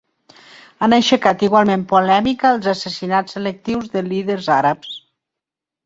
Han 0.85 0.95
aixecat 0.97 1.43
igualment 1.49 1.83
polèmica 1.93 2.51
els 2.55 2.71
assassinats 2.73 3.39
selectius 3.39 3.97
de 3.97 4.07
líders 4.11 4.53
àrabs. 4.61 5.01